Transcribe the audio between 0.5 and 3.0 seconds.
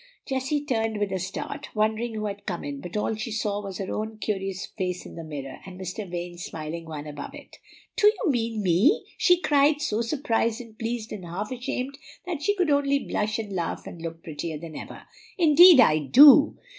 turned with a start, wondering who had come in; but